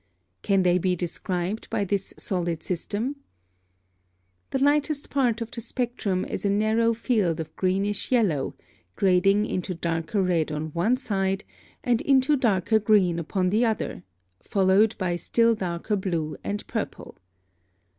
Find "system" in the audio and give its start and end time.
2.63-3.09